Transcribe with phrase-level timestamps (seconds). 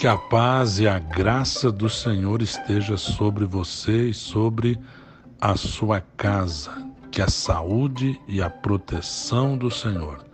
[0.00, 4.78] Que a paz e a graça do Senhor esteja sobre você e sobre
[5.38, 6.70] a sua casa.
[7.10, 10.24] Que a saúde e a proteção do Senhor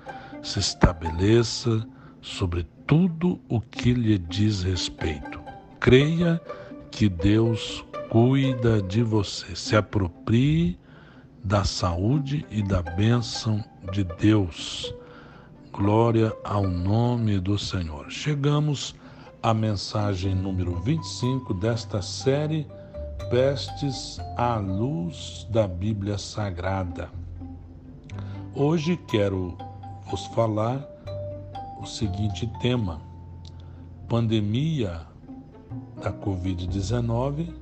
[0.40, 1.84] se estabeleça
[2.22, 5.40] sobre tudo o que lhe diz respeito.
[5.80, 6.40] Creia
[6.92, 9.56] que Deus cuida de você.
[9.56, 10.78] Se aproprie
[11.42, 14.94] da saúde e da bênção de Deus.
[15.72, 18.09] Glória ao nome do Senhor.
[18.12, 18.95] Chegamos
[19.46, 22.66] a mensagem número 25 desta série
[23.30, 27.09] Pestes à Luz da Bíblia Sagrada.
[28.56, 29.56] Hoje quero
[30.10, 30.84] vos falar
[31.80, 33.00] o seguinte tema:
[34.09, 35.02] pandemia
[36.02, 37.55] da Covid-19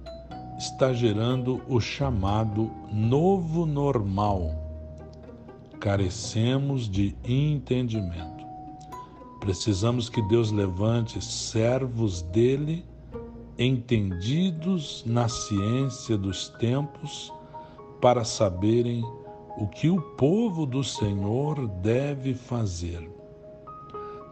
[0.57, 4.53] está gerando o chamado novo normal.
[5.79, 8.44] Carecemos de entendimento.
[9.45, 12.83] Precisamos que Deus levante servos dele,
[13.59, 17.31] entendidos na ciência dos tempos,
[18.01, 19.05] para saberem
[19.59, 23.07] o que o povo do Senhor deve fazer.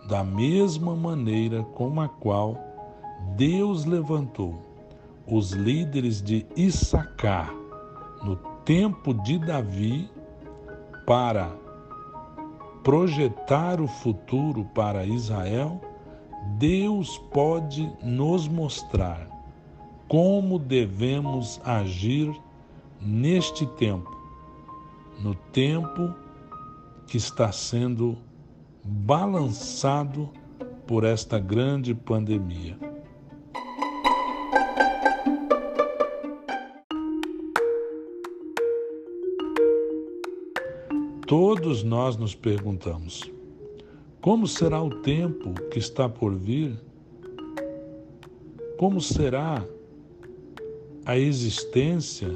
[0.09, 2.57] Da mesma maneira com a qual
[3.37, 4.63] Deus levantou
[5.27, 7.55] os líderes de Issacar
[8.25, 10.11] no tempo de Davi
[11.07, 11.62] para
[12.83, 15.81] projetar o futuro para Israel,
[16.59, 19.29] Deus pode nos mostrar
[20.09, 22.31] como devemos agir
[23.01, 24.11] neste tempo,
[25.19, 26.15] no tempo
[27.07, 28.19] que está sendo
[28.85, 30.29] balançado
[30.87, 32.92] por esta grande pandemia.
[41.33, 43.23] Todos nós nos perguntamos:
[44.21, 46.79] como será o tempo que está por vir?
[48.77, 49.65] Como será
[51.07, 52.29] a existência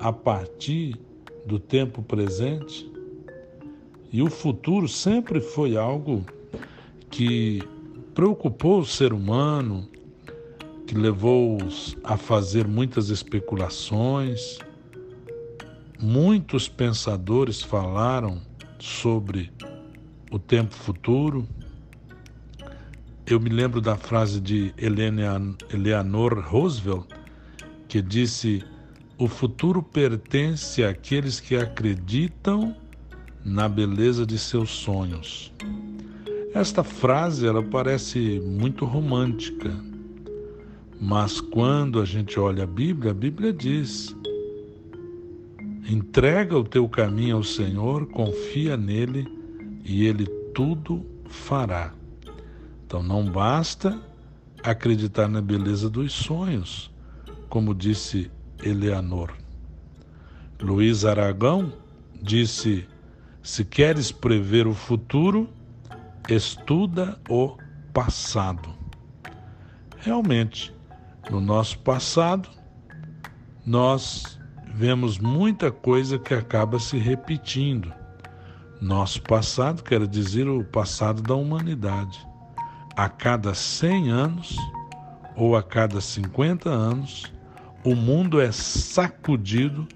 [0.00, 0.98] a partir
[1.46, 2.90] do tempo presente?
[4.12, 6.26] E o futuro sempre foi algo
[7.08, 7.62] que
[8.16, 9.88] preocupou o ser humano,
[10.88, 14.58] que levou-os a fazer muitas especulações
[16.02, 18.42] Muitos pensadores falaram
[18.76, 19.52] sobre
[20.32, 21.46] o tempo futuro.
[23.24, 27.06] Eu me lembro da frase de Eleanor Roosevelt,
[27.86, 28.64] que disse:
[29.16, 32.74] O futuro pertence àqueles que acreditam
[33.44, 35.52] na beleza de seus sonhos.
[36.52, 39.72] Esta frase ela parece muito romântica,
[41.00, 44.12] mas quando a gente olha a Bíblia, a Bíblia diz
[45.88, 49.26] Entrega o teu caminho ao Senhor, confia nele
[49.84, 51.92] e ele tudo fará.
[52.86, 54.00] Então não basta
[54.62, 56.90] acreditar na beleza dos sonhos,
[57.48, 58.30] como disse
[58.62, 59.34] Eleanor.
[60.60, 61.72] Luiz Aragão
[62.22, 62.86] disse:
[63.42, 65.48] se queres prever o futuro,
[66.28, 67.56] estuda o
[67.92, 68.72] passado.
[69.98, 70.72] Realmente,
[71.28, 72.48] no nosso passado,
[73.66, 74.38] nós
[74.74, 77.92] vemos muita coisa que acaba se repetindo.
[78.80, 82.26] Nosso passado quer dizer o passado da humanidade.
[82.96, 84.56] A cada 100 anos
[85.36, 87.32] ou a cada 50 anos,
[87.84, 89.86] o mundo é sacudido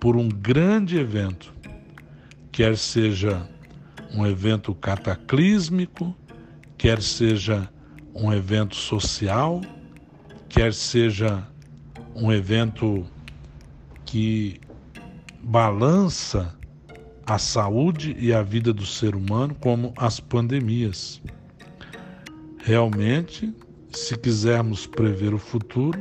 [0.00, 1.52] por um grande evento,
[2.50, 3.48] quer seja
[4.14, 6.14] um evento cataclísmico,
[6.76, 7.68] quer seja
[8.14, 9.60] um evento social,
[10.48, 11.46] quer seja
[12.14, 13.06] um evento
[14.12, 14.60] que
[15.42, 16.54] balança
[17.24, 21.18] a saúde e a vida do ser humano, como as pandemias.
[22.58, 23.50] Realmente,
[23.90, 25.98] se quisermos prever o futuro,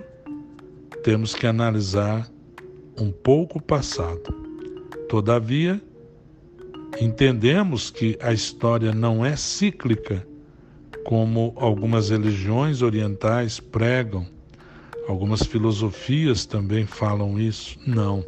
[1.05, 2.29] temos que analisar
[2.99, 4.29] um pouco o passado.
[5.07, 5.81] Todavia,
[6.99, 10.27] entendemos que a história não é cíclica,
[11.05, 14.27] como algumas religiões orientais pregam
[15.07, 17.77] Algumas filosofias também falam isso.
[17.85, 18.23] Não.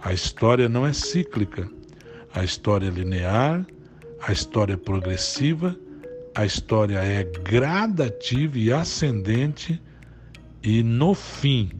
[0.00, 1.70] A história não é cíclica.
[2.32, 3.66] A história é linear,
[4.22, 5.76] a história é progressiva,
[6.34, 9.82] a história é gradativa e ascendente,
[10.62, 11.72] e no fim,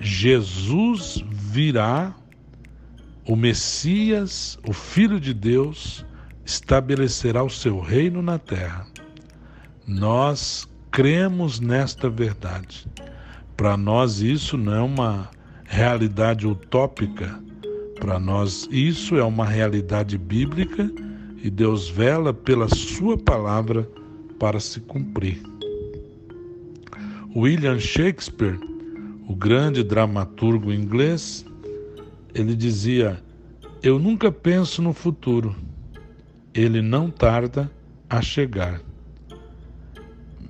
[0.00, 2.14] Jesus virá,
[3.26, 6.06] o Messias, o Filho de Deus,
[6.44, 8.86] estabelecerá o seu reino na terra.
[9.86, 12.86] Nós cremos nesta verdade.
[13.56, 15.30] Para nós, isso não é uma
[15.64, 17.40] realidade utópica.
[17.98, 20.90] Para nós, isso é uma realidade bíblica
[21.42, 23.88] e Deus vela pela Sua palavra
[24.38, 25.42] para se cumprir.
[27.34, 28.58] William Shakespeare,
[29.26, 31.46] o grande dramaturgo inglês,
[32.34, 33.22] ele dizia:
[33.82, 35.56] Eu nunca penso no futuro,
[36.52, 37.70] ele não tarda
[38.08, 38.80] a chegar.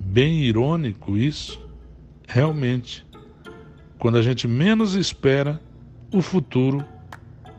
[0.01, 1.62] Bem irônico isso,
[2.27, 3.05] realmente.
[3.97, 5.61] Quando a gente menos espera,
[6.13, 6.85] o futuro,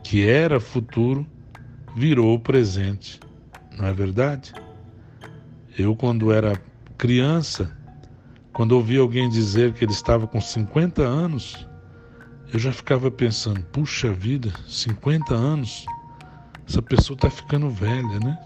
[0.03, 1.25] que era futuro,
[1.95, 3.19] virou presente.
[3.77, 4.53] Não é verdade?
[5.77, 6.61] Eu, quando era
[6.97, 7.75] criança,
[8.53, 11.67] quando ouvi alguém dizer que ele estava com 50 anos,
[12.53, 15.85] eu já ficava pensando: puxa vida, 50 anos,
[16.67, 18.37] essa pessoa está ficando velha, né?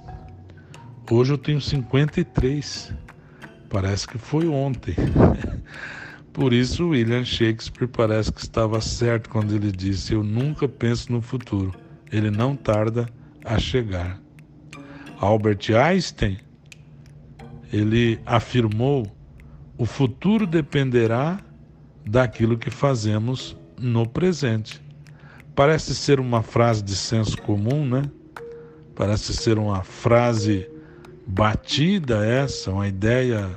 [1.12, 2.94] Hoje eu tenho 53,
[3.70, 4.96] parece que foi ontem.
[6.40, 11.22] Por isso, William Shakespeare parece que estava certo quando ele disse: Eu nunca penso no
[11.22, 11.74] futuro,
[12.10, 13.10] ele não tarda
[13.44, 14.18] a chegar.
[15.20, 16.38] Albert Einstein,
[17.74, 19.06] ele afirmou:
[19.78, 21.42] o futuro dependerá
[22.06, 24.82] daquilo que fazemos no presente.
[25.54, 28.04] Parece ser uma frase de senso comum, né?
[28.96, 30.70] Parece ser uma frase
[31.28, 33.50] batida essa, uma ideia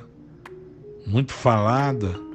[1.07, 2.32] muito falada.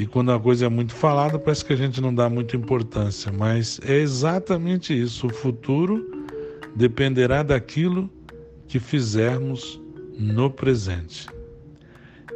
[0.00, 3.30] E quando a coisa é muito falada, parece que a gente não dá muita importância,
[3.30, 5.26] mas é exatamente isso.
[5.26, 6.24] O futuro
[6.74, 8.08] dependerá daquilo
[8.66, 9.78] que fizermos
[10.18, 11.28] no presente.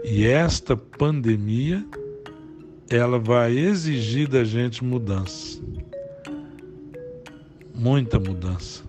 [0.05, 1.83] E esta pandemia,
[2.91, 5.59] ela vai exigir da gente mudança.
[7.75, 8.85] Muita mudança.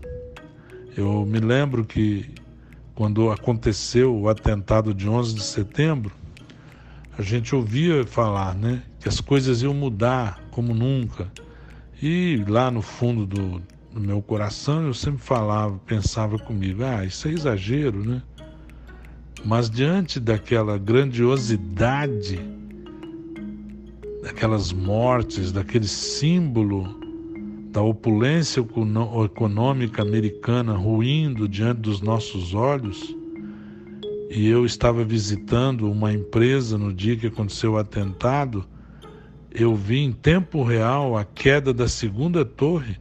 [0.98, 2.30] Eu me lembro que
[2.94, 6.12] quando aconteceu o atentado de 11 de setembro,
[7.18, 11.32] a gente ouvia falar, né, que as coisas iam mudar como nunca.
[12.02, 13.62] E lá no fundo do,
[13.94, 18.22] do meu coração eu sempre falava, pensava comigo, ah, isso é exagero, né?
[19.46, 22.40] Mas diante daquela grandiosidade,
[24.22, 27.00] daquelas mortes, daquele símbolo
[27.72, 28.60] da opulência
[29.26, 33.16] econômica americana ruindo diante dos nossos olhos,
[34.30, 38.66] e eu estava visitando uma empresa no dia que aconteceu o atentado,
[39.52, 42.98] eu vi em tempo real a queda da segunda torre,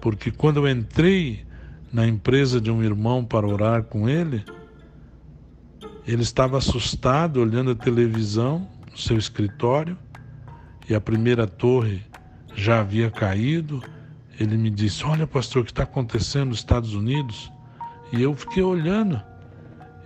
[0.00, 1.44] porque quando eu entrei
[1.92, 4.44] na empresa de um irmão para orar com ele,
[6.06, 9.98] ele estava assustado olhando a televisão no seu escritório
[10.88, 12.02] e a primeira torre
[12.54, 13.82] já havia caído.
[14.40, 17.52] Ele me disse: Olha, pastor, o que está acontecendo nos Estados Unidos?
[18.10, 19.20] E eu fiquei olhando.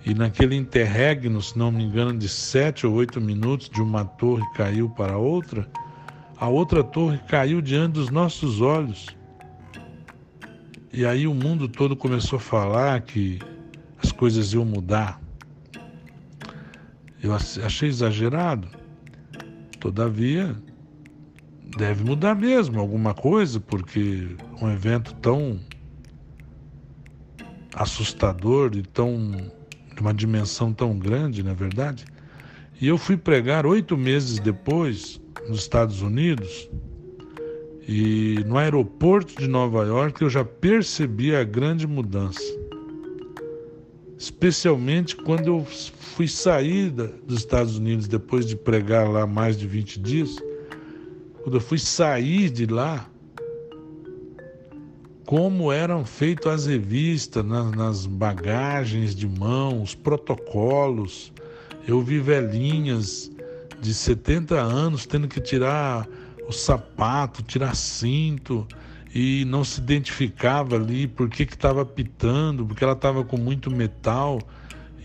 [0.04, 4.42] E naquele interregno, se não me engano, de sete ou oito minutos, de uma torre
[4.54, 5.68] caiu para outra,
[6.36, 9.06] a outra torre caiu diante dos nossos olhos.
[10.92, 13.38] E aí o mundo todo começou a falar que
[14.02, 15.20] as coisas iam mudar.
[17.22, 18.66] Eu achei exagerado.
[19.78, 20.56] Todavia,
[21.76, 25.60] deve mudar mesmo alguma coisa, porque um evento tão
[27.74, 29.52] assustador e tão
[29.94, 32.04] de uma dimensão tão grande, na é verdade.
[32.80, 36.68] E eu fui pregar oito meses depois nos Estados Unidos
[37.86, 42.42] e no aeroporto de Nova York eu já percebi a grande mudança
[44.22, 49.98] especialmente quando eu fui sair dos Estados Unidos depois de pregar lá mais de 20
[49.98, 50.36] dias,
[51.42, 53.10] quando eu fui sair de lá,
[55.32, 61.32] como eram feitas as revistas nas, nas bagagens de mão, os protocolos.
[61.88, 63.30] Eu vi velhinhas
[63.80, 66.06] de 70 anos tendo que tirar
[66.46, 68.68] o sapato, tirar cinto,
[69.14, 74.38] e não se identificava ali por que estava pitando, porque ela estava com muito metal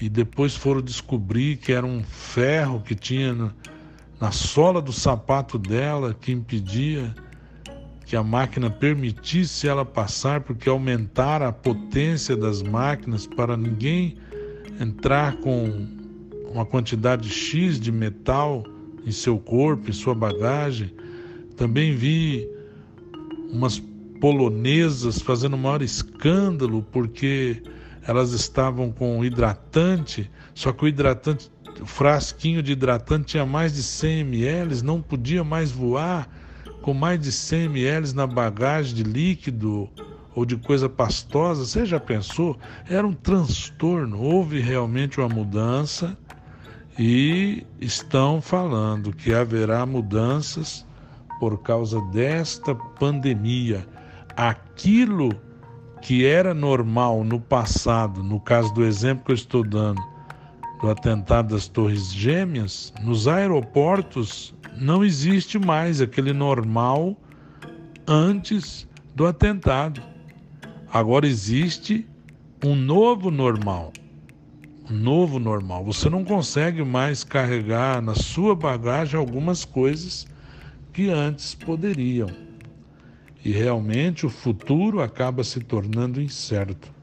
[0.01, 3.53] e depois foram descobrir que era um ferro que tinha na,
[4.19, 7.15] na sola do sapato dela que impedia
[8.07, 14.15] que a máquina permitisse ela passar, porque aumentaram a potência das máquinas para ninguém
[14.79, 15.85] entrar com
[16.49, 18.63] uma quantidade X de metal
[19.05, 20.89] em seu corpo, em sua bagagem.
[21.57, 22.49] Também vi
[23.51, 23.83] umas
[24.21, 27.61] polonesas fazendo o maior escândalo porque
[28.07, 33.83] elas estavam com hidratante, só que o hidratante, o frasquinho de hidratante tinha mais de
[33.83, 36.46] 100 ml, não podia mais voar
[36.88, 39.89] com mais de 100 ml na bagagem de líquido
[40.34, 41.65] ou de coisa pastosa.
[41.65, 42.58] Você já pensou?
[42.89, 44.22] Era um transtorno.
[44.22, 46.17] Houve realmente uma mudança
[46.98, 50.88] e estão falando que haverá mudanças
[51.41, 53.86] por causa desta pandemia
[54.38, 55.34] aquilo
[56.01, 60.01] que era normal no passado, no caso do exemplo que eu estou dando,
[60.81, 67.17] do atentado das Torres Gêmeas, nos aeroportos não existe mais aquele normal
[68.07, 70.01] antes do atentado.
[70.91, 72.07] Agora existe
[72.63, 73.91] um novo normal.
[74.89, 75.84] Um novo normal.
[75.84, 80.27] Você não consegue mais carregar na sua bagagem algumas coisas
[80.93, 82.29] que antes poderiam.
[83.43, 86.96] E realmente o futuro acaba se tornando incerto.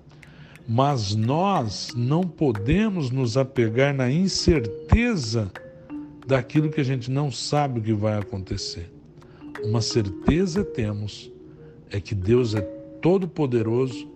[0.67, 5.51] Mas nós não podemos nos apegar na incerteza
[6.27, 8.91] daquilo que a gente não sabe o que vai acontecer.
[9.63, 11.31] Uma certeza temos
[11.91, 12.63] é que Deus é
[13.03, 14.09] todo-poderoso,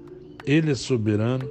[0.46, 1.48] Ele é soberano,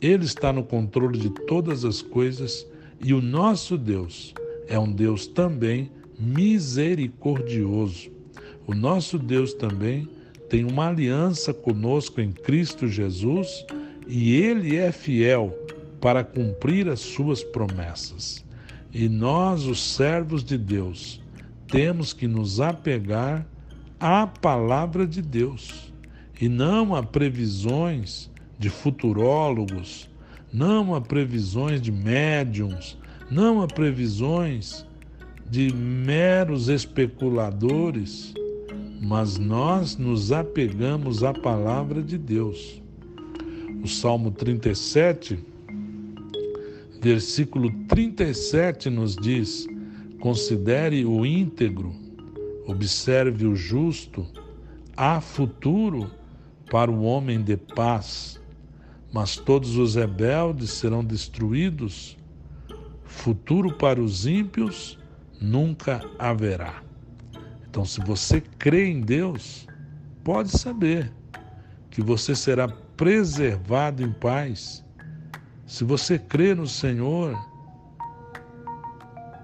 [0.00, 2.66] Ele está no controle de todas as coisas
[3.02, 4.34] e o nosso Deus
[4.68, 8.10] é um Deus também misericordioso.
[8.66, 10.08] O nosso Deus também
[10.48, 13.64] tem uma aliança conosco em Cristo Jesus
[14.06, 15.56] e Ele é fiel
[16.00, 18.44] para cumprir as suas promessas.
[18.92, 21.20] E nós, os servos de Deus,
[21.66, 23.46] temos que nos apegar
[23.98, 25.92] à palavra de Deus
[26.40, 30.08] e não a previsões de futurólogos,
[30.52, 32.98] não a previsões de médiums,
[33.30, 34.86] não a previsões
[35.50, 38.34] de meros especuladores,
[39.00, 42.83] mas nós nos apegamos à palavra de Deus.
[43.84, 45.38] O Salmo 37,
[47.02, 49.66] versículo 37 nos diz:
[50.20, 51.94] Considere o íntegro,
[52.66, 54.26] observe o justo,
[54.96, 56.10] há futuro
[56.70, 58.40] para o homem de paz,
[59.12, 62.16] mas todos os rebeldes serão destruídos.
[63.04, 64.98] Futuro para os ímpios
[65.38, 66.82] nunca haverá.
[67.68, 69.66] Então, se você crê em Deus,
[70.24, 71.12] pode saber
[71.90, 74.84] que você será preservado em paz.
[75.66, 77.36] Se você crê no Senhor,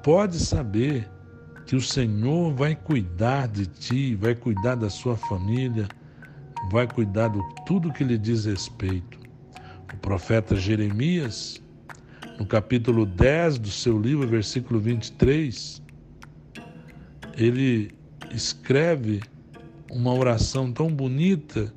[0.03, 1.09] pode saber
[1.67, 5.89] que o Senhor vai cuidar de ti, vai cuidar da sua família,
[6.71, 9.19] vai cuidar de tudo que lhe diz respeito.
[9.93, 11.63] O profeta Jeremias,
[12.39, 15.83] no capítulo 10 do seu livro, versículo 23,
[17.37, 17.93] ele
[18.33, 19.21] escreve
[19.91, 21.73] uma oração tão bonita,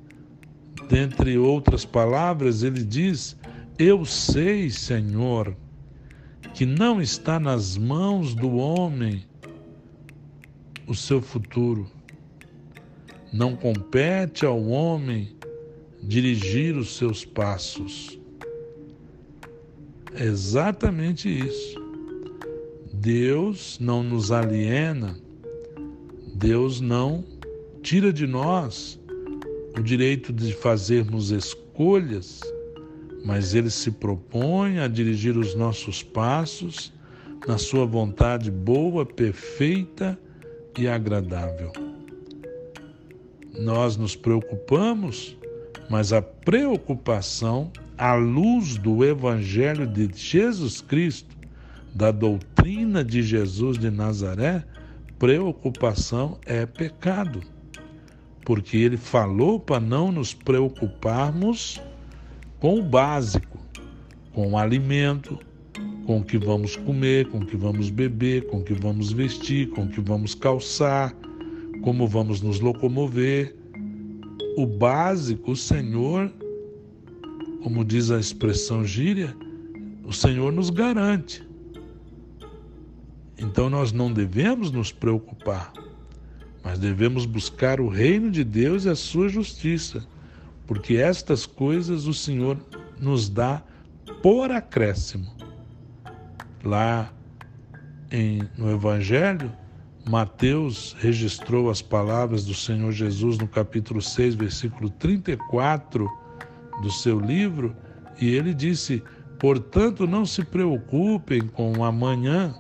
[0.88, 3.38] dentre outras palavras, ele diz:
[3.78, 5.56] Eu sei, Senhor,
[6.54, 9.26] que não está nas mãos do homem
[10.88, 11.88] o seu futuro
[13.34, 15.36] não compete ao homem
[16.04, 18.20] dirigir os seus passos.
[20.14, 21.82] É exatamente isso.
[22.94, 25.18] Deus não nos aliena,
[26.36, 27.26] Deus não
[27.82, 29.00] tira de nós
[29.78, 32.42] o direito de fazermos escolhas,
[33.26, 36.94] mas Ele se propõe a dirigir os nossos passos
[37.48, 40.18] na Sua vontade boa, perfeita
[40.78, 41.72] e agradável
[43.60, 45.38] nós nos preocupamos,
[45.90, 51.36] mas a preocupação à luz do Evangelho de Jesus Cristo,
[51.94, 54.64] da doutrina de Jesus de Nazaré,
[55.20, 57.42] preocupação é pecado.
[58.46, 61.82] Porque ele falou para não nos preocuparmos
[62.60, 63.60] com o básico,
[64.34, 65.40] com o alimento,
[66.06, 69.70] com o que vamos comer, com o que vamos beber, com o que vamos vestir,
[69.70, 71.16] com o que vamos calçar
[71.84, 73.56] como vamos nos locomover.
[74.58, 76.32] O básico, o Senhor,
[77.62, 79.36] como diz a expressão gíria,
[80.04, 81.46] o Senhor nos garante.
[83.38, 85.74] Então nós não devemos nos preocupar,
[86.64, 90.04] mas devemos buscar o reino de Deus e a sua justiça,
[90.66, 92.58] porque estas coisas o Senhor
[93.00, 93.62] nos dá
[94.22, 95.30] por acréscimo.
[96.64, 97.12] Lá
[98.10, 99.52] em, no Evangelho,
[100.10, 106.10] Mateus registrou as palavras do Senhor Jesus no capítulo 6, versículo 34
[106.82, 107.76] do seu livro,
[108.20, 109.04] e ele disse:
[109.38, 112.56] Portanto, não se preocupem com o amanhã,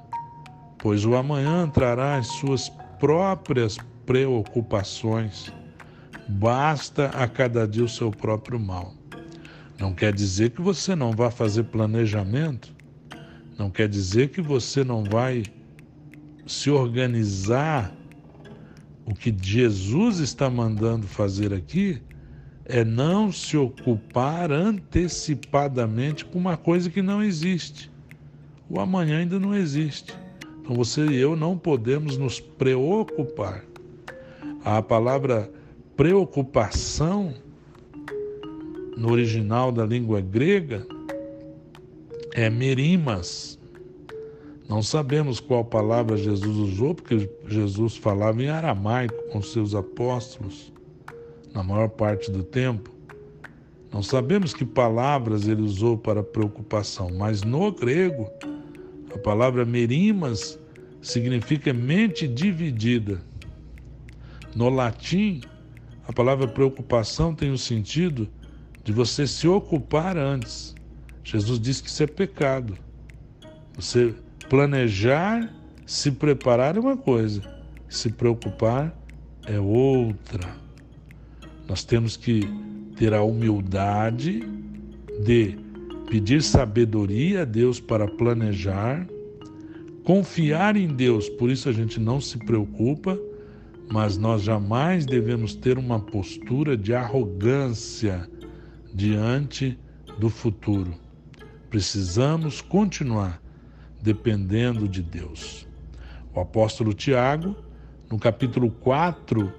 [0.77, 2.69] pois o amanhã trará as suas
[2.99, 5.51] próprias preocupações.
[6.27, 8.93] Basta a cada dia o seu próprio mal.
[9.79, 12.73] Não quer dizer que você não vá fazer planejamento,
[13.57, 15.43] não quer dizer que você não vai
[16.45, 17.93] se organizar,
[19.05, 22.01] o que Jesus está mandando fazer aqui
[22.65, 27.91] é não se ocupar antecipadamente com uma coisa que não existe.
[28.69, 30.13] O amanhã ainda não existe.
[30.61, 33.63] Então você e eu não podemos nos preocupar.
[34.65, 35.51] A palavra
[35.97, 37.33] preocupação,
[38.95, 40.87] no original da língua grega,
[42.33, 43.59] é merimas.
[44.69, 50.71] Não sabemos qual palavra Jesus usou, porque Jesus falava em aramaico com seus apóstolos
[51.53, 52.89] na maior parte do tempo.
[53.91, 58.29] Não sabemos que palavras ele usou para preocupação, mas no grego,
[59.13, 60.57] a palavra merimas
[61.01, 63.21] significa mente dividida.
[64.55, 65.41] No latim,
[66.07, 68.29] a palavra preocupação tem o sentido
[68.83, 70.75] de você se ocupar antes.
[71.23, 72.77] Jesus disse que isso é pecado.
[73.75, 74.13] Você
[74.49, 75.51] Planejar,
[75.85, 77.41] se preparar é uma coisa,
[77.89, 78.95] se preocupar
[79.47, 80.47] é outra.
[81.67, 82.41] Nós temos que
[82.95, 84.43] ter a humildade
[85.23, 85.57] de
[86.07, 89.07] pedir sabedoria a Deus para planejar,
[90.03, 93.17] confiar em Deus, por isso a gente não se preocupa,
[93.91, 98.29] mas nós jamais devemos ter uma postura de arrogância
[98.93, 99.77] diante
[100.19, 100.93] do futuro.
[101.69, 103.41] Precisamos continuar
[104.01, 105.67] dependendo de Deus.
[106.33, 107.55] O apóstolo Tiago,
[108.11, 109.51] no capítulo 4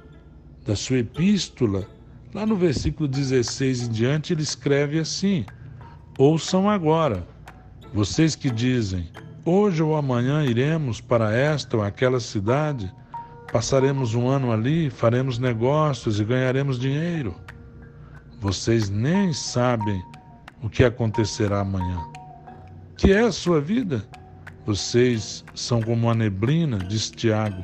[0.65, 1.89] da sua epístola,
[2.33, 5.45] lá no versículo 16 em diante, ele escreve assim:
[6.19, 7.27] Ouçam agora,
[7.93, 9.09] vocês que dizem,
[9.45, 12.93] hoje ou amanhã iremos para esta ou aquela cidade,
[13.55, 17.37] passaremos um ano ali, faremos negócios e ganharemos dinheiro.
[18.41, 20.03] Vocês nem sabem
[20.61, 22.05] o que acontecerá amanhã.
[22.97, 24.05] Que é a sua vida?
[24.67, 27.63] Vocês são como a neblina, diz Tiago,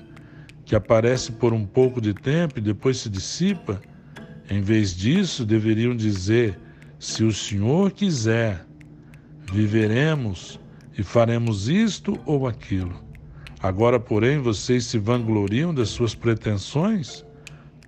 [0.64, 3.80] que aparece por um pouco de tempo e depois se dissipa.
[4.48, 6.56] Em vez disso, deveriam dizer:
[7.00, 8.64] se o Senhor quiser,
[9.52, 10.60] viveremos
[10.96, 13.09] e faremos isto ou aquilo.
[13.62, 17.26] Agora, porém, vocês se vangloriam das suas pretensões?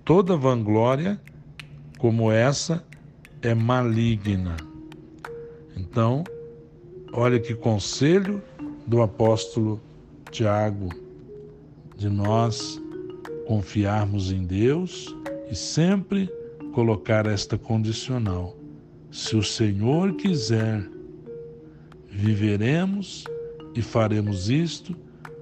[0.05, 1.19] Toda vanglória
[1.97, 2.85] como essa
[3.41, 4.55] é maligna.
[5.75, 6.23] Então,
[7.11, 8.39] olha que conselho
[8.85, 9.81] do apóstolo
[10.29, 10.89] Tiago,
[11.97, 12.79] de nós
[13.47, 15.15] confiarmos em Deus
[15.49, 16.29] e sempre
[16.73, 18.55] colocar esta condicional:
[19.09, 20.87] se o Senhor quiser,
[22.11, 23.23] viveremos
[23.73, 24.95] e faremos isto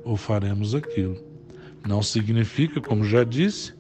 [0.03, 1.17] ou faremos aquilo.
[1.87, 3.73] Não significa, como já disse,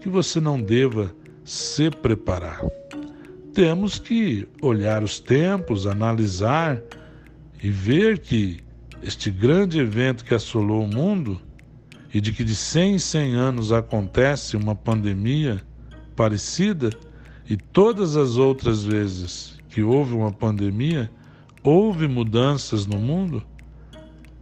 [0.00, 2.60] que você não deva se preparar.
[3.54, 6.82] Temos que olhar os tempos, analisar
[7.62, 8.60] e ver que
[9.02, 11.40] este grande evento que assolou o mundo
[12.12, 15.62] e de que de 100 em 100 anos acontece uma pandemia
[16.14, 16.90] parecida,
[17.48, 21.10] e todas as outras vezes que houve uma pandemia,
[21.62, 23.42] houve mudanças no mundo,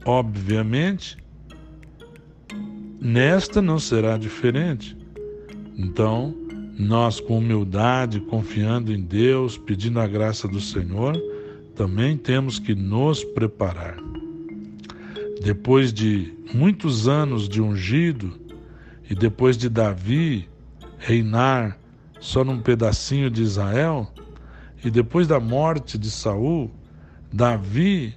[0.05, 1.19] obviamente,
[3.05, 4.97] nesta não será diferente.
[5.77, 6.35] Então,
[6.79, 11.21] nós, com humildade, confiando em Deus, pedindo a graça do Senhor,
[11.77, 13.97] também temos que nos preparar.
[15.43, 18.33] Depois de muitos anos de ungido
[19.09, 20.49] e depois de Davi
[20.99, 21.79] reinar
[22.19, 24.11] só num pedacinho de Israel,
[24.83, 26.71] e depois da morte de Saul,
[27.33, 28.15] Davi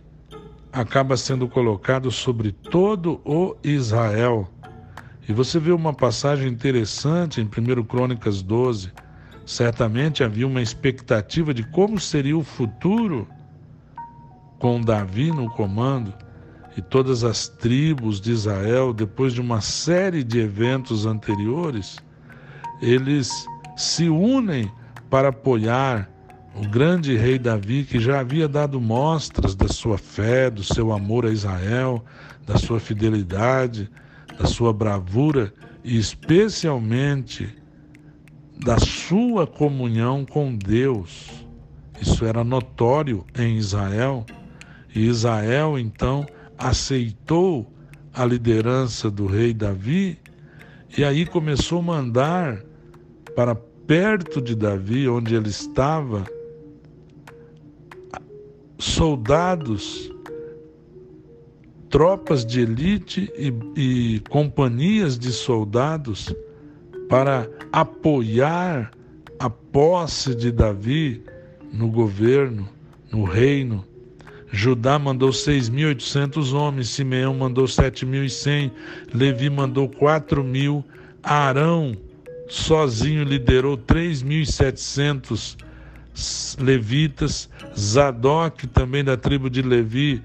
[0.71, 4.49] acaba sendo colocado sobre todo o Israel.
[5.27, 8.91] E você vê uma passagem interessante em 1 Crônicas 12.
[9.45, 13.27] Certamente havia uma expectativa de como seria o futuro
[14.57, 16.13] com Davi no comando
[16.77, 21.97] e todas as tribos de Israel, depois de uma série de eventos anteriores,
[22.81, 24.71] eles se unem
[25.09, 26.09] para apoiar
[26.55, 31.25] o grande rei Davi, que já havia dado mostras da sua fé, do seu amor
[31.25, 32.03] a Israel,
[32.45, 33.89] da sua fidelidade,
[34.37, 37.49] da sua bravura e especialmente
[38.59, 41.45] da sua comunhão com Deus.
[42.01, 44.25] Isso era notório em Israel.
[44.93, 46.25] E Israel, então,
[46.57, 47.71] aceitou
[48.13, 50.19] a liderança do rei Davi
[50.95, 52.63] e aí começou a mandar
[53.35, 56.23] para perto de Davi, onde ele estava,
[58.79, 60.11] soldados,
[61.89, 66.33] tropas de elite e, e companhias de soldados
[67.09, 68.91] para apoiar
[69.39, 71.23] a posse de Davi
[71.71, 72.67] no governo,
[73.11, 73.85] no reino.
[74.51, 78.71] Judá mandou 6.800 homens, Simeão mandou 7.100,
[79.13, 80.83] Levi mandou 4.000,
[81.21, 81.97] Arão
[82.47, 85.57] sozinho liderou 3.700
[86.59, 90.23] levitas, Zadok, também da tribo de Levi,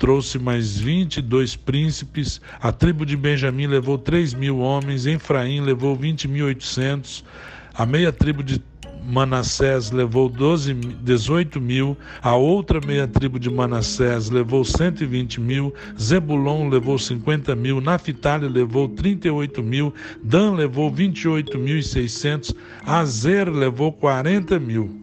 [0.00, 7.22] trouxe mais 22 príncipes, a tribo de Benjamim levou 3 mil homens, Efraim levou 20.800,
[7.74, 8.60] a meia tribo de
[9.04, 16.70] Manassés levou 12, 18 mil, a outra meia tribo de Manassés levou 120 mil, Zebulon
[16.70, 22.54] levou 50 mil, Naphtali levou 38 mil, Dan levou 28.600,
[22.86, 24.99] Azer levou 40 mil.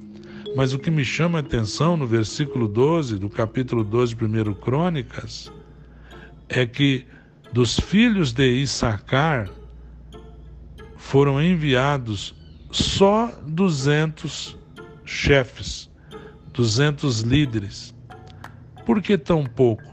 [0.57, 4.55] Mas o que me chama a atenção no versículo 12 do capítulo 12 de 1
[4.55, 5.51] Crônicas
[6.49, 7.05] é que
[7.53, 9.51] dos filhos de Issacar
[10.95, 12.33] foram enviados
[12.71, 14.57] só 200
[15.05, 15.91] chefes,
[16.55, 17.93] 200 líderes.
[18.83, 19.83] Por que tão pouco?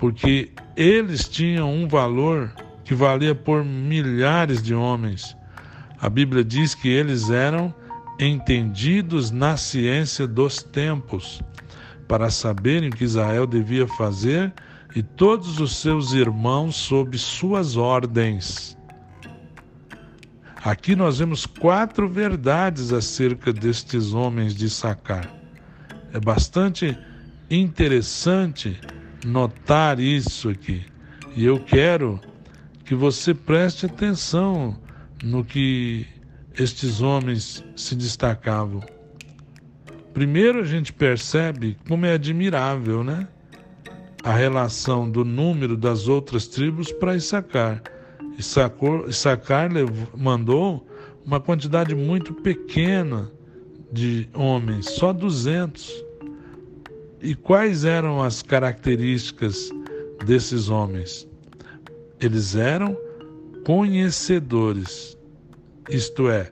[0.00, 2.52] Porque eles tinham um valor
[2.82, 5.36] que valia por milhares de homens.
[6.00, 7.72] A Bíblia diz que eles eram
[8.20, 11.40] entendidos na ciência dos tempos,
[12.06, 14.52] para saberem o que Israel devia fazer
[14.94, 18.76] e todos os seus irmãos sob suas ordens.
[20.62, 25.32] Aqui nós vemos quatro verdades acerca destes homens de Sacar.
[26.12, 26.98] É bastante
[27.48, 28.78] interessante
[29.24, 30.84] notar isso aqui.
[31.34, 32.20] E eu quero
[32.84, 34.76] que você preste atenção
[35.22, 36.06] no que
[36.62, 38.82] estes homens se destacavam.
[40.12, 43.26] Primeiro a gente percebe como é admirável, né?
[44.22, 47.82] A relação do número das outras tribos para Issacar.
[49.08, 49.70] Issacar
[50.14, 50.86] mandou
[51.24, 53.30] uma quantidade muito pequena
[53.90, 56.04] de homens, só 200.
[57.22, 59.70] E quais eram as características
[60.26, 61.26] desses homens?
[62.20, 62.96] Eles eram
[63.64, 65.16] conhecedores,
[65.90, 66.50] isto é,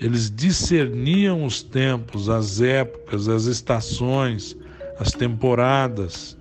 [0.00, 4.56] eles discerniam os tempos, as épocas, as estações,
[4.98, 6.36] as temporadas.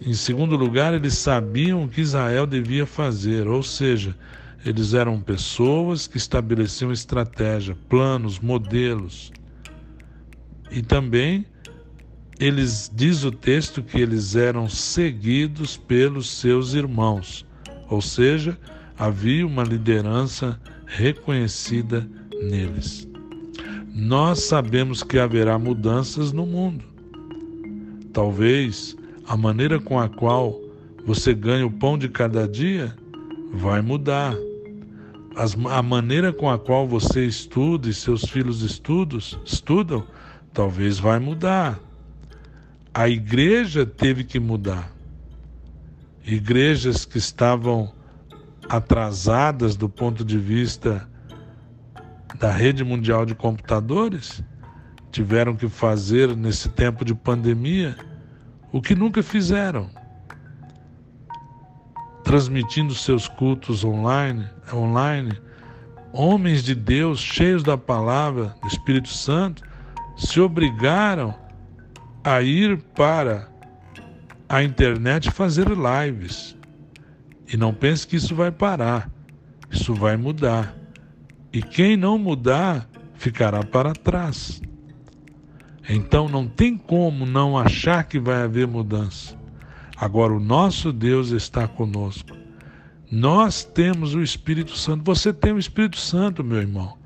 [0.00, 4.14] Em segundo lugar, eles sabiam o que Israel devia fazer, ou seja,
[4.64, 9.32] eles eram pessoas que estabeleciam estratégia, planos, modelos.
[10.70, 11.46] E também
[12.38, 17.46] eles diz o texto que eles eram seguidos pelos seus irmãos,
[17.88, 18.58] ou seja,
[18.98, 22.08] havia uma liderança reconhecida
[22.42, 23.06] neles.
[23.92, 26.84] Nós sabemos que haverá mudanças no mundo.
[28.12, 28.96] Talvez
[29.26, 30.60] a maneira com a qual
[31.04, 32.94] você ganha o pão de cada dia
[33.52, 34.34] vai mudar.
[35.34, 40.06] As, a maneira com a qual você estuda e seus filhos estudos, estudam,
[40.52, 41.78] talvez vai mudar.
[42.92, 44.90] A igreja teve que mudar.
[46.24, 47.92] Igrejas que estavam
[48.68, 51.08] atrasadas do ponto de vista
[52.38, 54.42] da rede mundial de computadores
[55.10, 57.96] tiveram que fazer nesse tempo de pandemia
[58.72, 59.88] o que nunca fizeram,
[62.22, 65.32] transmitindo seus cultos online, online,
[66.12, 69.62] homens de Deus cheios da palavra do Espírito Santo
[70.16, 71.34] se obrigaram
[72.24, 73.48] a ir para
[74.48, 76.55] a internet fazer lives.
[77.52, 79.10] E não pense que isso vai parar.
[79.70, 80.74] Isso vai mudar.
[81.52, 84.60] E quem não mudar ficará para trás.
[85.88, 89.36] Então não tem como não achar que vai haver mudança.
[89.96, 92.36] Agora o nosso Deus está conosco.
[93.10, 95.04] Nós temos o Espírito Santo.
[95.04, 96.98] Você tem o Espírito Santo, meu irmão.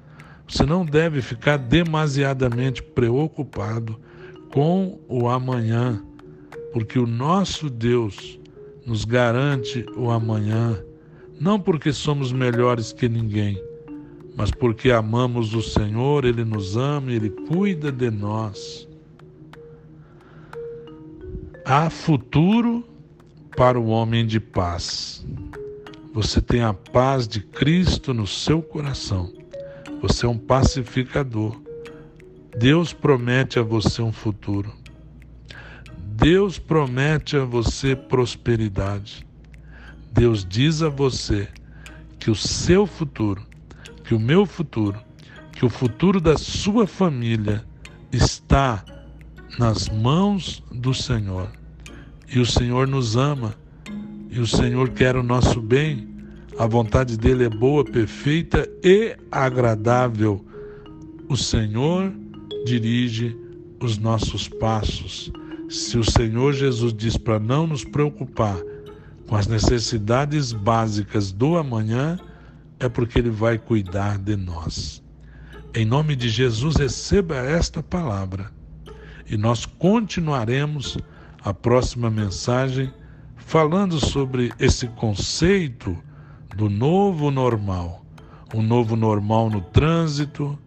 [0.48, 4.00] Você não deve ficar demasiadamente preocupado
[4.53, 6.03] com o amanhã,
[6.72, 8.39] porque o nosso Deus
[8.90, 10.76] nos garante o amanhã,
[11.40, 13.62] não porque somos melhores que ninguém,
[14.37, 18.88] mas porque amamos o Senhor, Ele nos ama, Ele cuida de nós.
[21.64, 22.85] Há futuro
[23.57, 25.24] para o homem de paz.
[26.12, 29.33] Você tem a paz de Cristo no seu coração.
[30.03, 31.57] Você é um pacificador.
[32.59, 34.79] Deus promete a você um futuro.
[36.20, 39.26] Deus promete a você prosperidade.
[40.12, 41.48] Deus diz a você
[42.18, 43.50] que o seu futuro
[44.11, 44.98] que o meu futuro,
[45.52, 47.64] que o futuro da sua família
[48.11, 48.85] está
[49.56, 51.48] nas mãos do Senhor.
[52.28, 53.54] E o Senhor nos ama,
[54.28, 56.09] e o Senhor quer o nosso bem.
[56.59, 60.44] A vontade dele é boa, perfeita e agradável.
[61.28, 62.12] O Senhor
[62.66, 63.37] dirige
[63.78, 65.30] os nossos passos.
[65.70, 68.61] Se o Senhor Jesus diz para não nos preocupar
[69.28, 72.18] com as necessidades básicas do amanhã,
[72.80, 75.00] é porque Ele vai cuidar de nós.
[75.72, 78.50] Em nome de Jesus, receba esta palavra
[79.30, 80.98] e nós continuaremos
[81.44, 82.92] a próxima mensagem
[83.37, 85.96] falando sobre esse conceito
[86.56, 88.04] do novo normal.
[88.52, 90.59] Um novo normal no trânsito,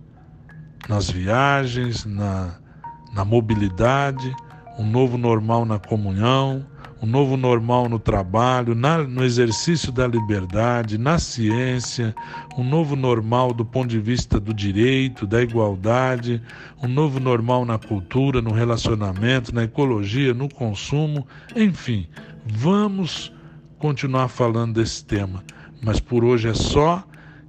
[0.88, 2.58] nas viagens, na,
[3.14, 4.34] na mobilidade,
[4.78, 6.66] um novo normal na comunhão,
[7.04, 12.16] um novo normal no trabalho, na, no exercício da liberdade, na ciência,
[12.58, 16.42] um novo normal do ponto de vista do direito, da igualdade,
[16.82, 22.08] um novo normal na cultura, no relacionamento, na ecologia, no consumo, enfim,
[22.46, 23.34] vamos
[23.78, 25.44] continuar falando desse tema,
[25.82, 27.04] mas por hoje é só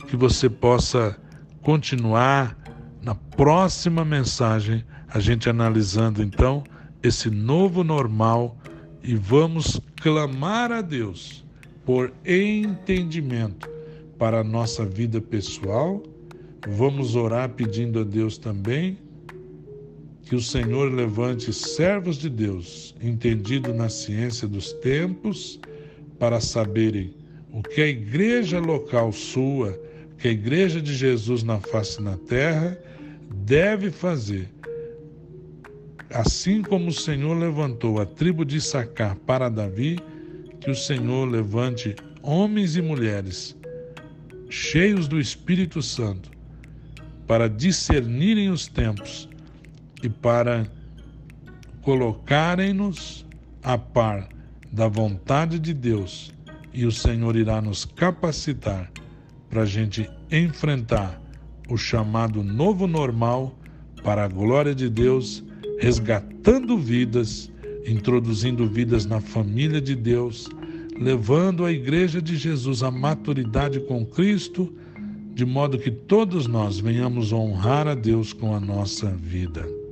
[0.08, 1.16] que você possa
[1.62, 2.56] continuar
[3.00, 6.64] na próxima mensagem a gente analisando então
[7.04, 8.56] esse novo normal
[9.02, 11.44] e vamos clamar a Deus
[11.84, 13.68] por entendimento
[14.18, 16.02] para a nossa vida pessoal.
[16.66, 18.96] Vamos orar pedindo a Deus também
[20.22, 25.60] que o Senhor levante servos de Deus, entendido na ciência dos tempos,
[26.18, 27.12] para saberem
[27.52, 29.78] o que a igreja local sua,
[30.16, 32.78] que a igreja de Jesus na face na terra
[33.30, 34.48] deve fazer
[36.14, 39.98] Assim como o Senhor levantou a tribo de Sacar para Davi,
[40.60, 43.56] que o Senhor levante homens e mulheres
[44.48, 46.30] cheios do Espírito Santo
[47.26, 49.28] para discernirem os tempos
[50.04, 50.70] e para
[51.82, 53.26] colocarem-nos
[53.60, 54.28] a par
[54.70, 56.32] da vontade de Deus,
[56.72, 58.88] e o Senhor irá nos capacitar
[59.50, 61.20] para a gente enfrentar
[61.68, 63.58] o chamado novo normal
[64.04, 65.42] para a glória de Deus
[65.78, 67.50] resgatando vidas,
[67.86, 70.48] introduzindo vidas na família de Deus,
[70.98, 74.72] levando a Igreja de Jesus à maturidade com Cristo,
[75.34, 79.83] de modo que todos nós venhamos honrar a Deus com a nossa vida.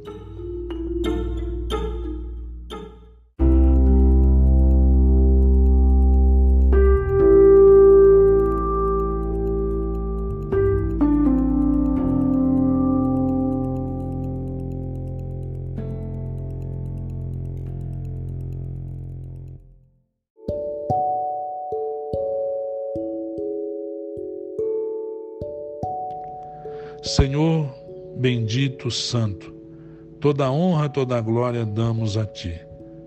[28.82, 29.54] Bendito, santo,
[30.20, 32.54] toda honra, toda glória damos a ti.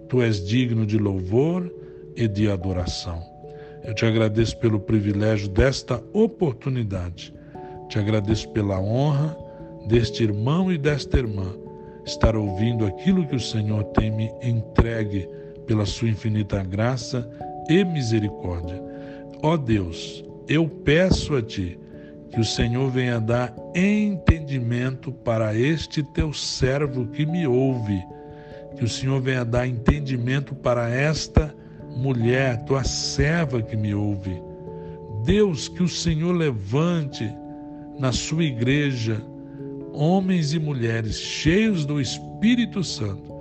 [0.08, 1.72] Tu és digno de louvor
[2.16, 3.22] e de adoração.
[3.84, 7.34] Eu te agradeço pelo privilégio desta oportunidade.
[7.90, 9.36] Te agradeço pela honra
[9.88, 11.54] deste irmão e desta irmã
[12.06, 15.28] estar ouvindo aquilo que o Senhor tem me entregue
[15.66, 17.28] pela sua infinita graça
[17.70, 18.82] e misericórdia.
[19.42, 21.78] Ó Deus, eu peço a ti
[22.36, 28.04] que o Senhor venha dar entendimento para este teu servo que me ouve.
[28.76, 31.56] Que o Senhor venha dar entendimento para esta
[31.96, 34.44] mulher, tua serva que me ouve.
[35.24, 37.34] Deus, que o Senhor levante
[37.98, 39.24] na sua igreja
[39.94, 43.34] homens e mulheres cheios do Espírito Santo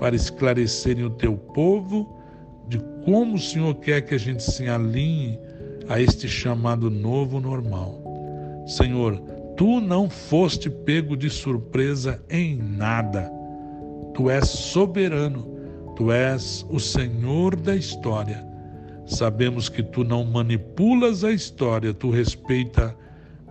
[0.00, 2.18] para esclarecerem o teu povo
[2.66, 5.38] de como o Senhor quer que a gente se alinhe
[5.86, 8.07] a este chamado novo normal.
[8.68, 9.18] Senhor,
[9.56, 13.32] tu não foste pego de surpresa em nada.
[14.14, 15.48] Tu és soberano,
[15.96, 18.46] tu és o Senhor da história.
[19.06, 22.94] Sabemos que tu não manipulas a história, tu respeita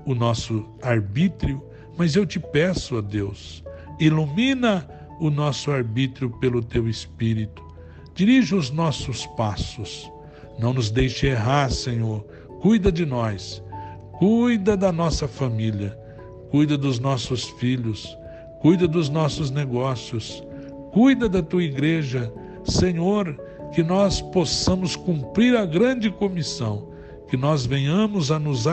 [0.05, 1.63] o nosso arbítrio,
[1.97, 3.63] mas eu te peço, a Deus,
[3.99, 4.87] ilumina
[5.19, 7.65] o nosso arbítrio pelo teu espírito.
[8.13, 10.11] Dirige os nossos passos.
[10.59, 12.23] Não nos deixe errar, Senhor.
[12.61, 13.63] Cuida de nós
[14.17, 15.95] Cuida da nossa família,
[16.49, 18.17] cuida dos nossos filhos,
[18.59, 20.43] cuida dos nossos negócios,
[20.91, 22.33] cuida da tua igreja.
[22.63, 23.39] Senhor,
[23.71, 26.89] que nós possamos cumprir a grande comissão,
[27.29, 28.65] que nós venhamos a nos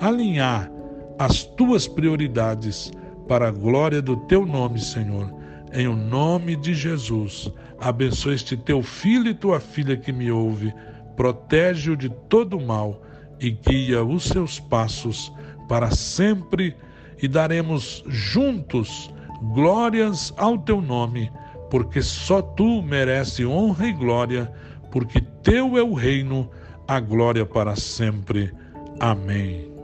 [0.00, 0.72] alinhar
[1.18, 2.90] às tuas prioridades
[3.28, 5.30] para a glória do teu nome, Senhor.
[5.74, 10.72] Em o nome de Jesus, abençoe este teu filho e tua filha que me ouve,
[11.16, 13.02] protege-o de todo mal
[13.40, 15.32] e guia os seus passos
[15.68, 16.76] para sempre,
[17.22, 19.12] e daremos juntos
[19.54, 21.30] glórias ao teu nome,
[21.70, 24.52] porque só tu merece honra e glória,
[24.90, 26.50] porque teu é o reino,
[26.86, 28.52] a glória para sempre.
[28.98, 29.79] Amém.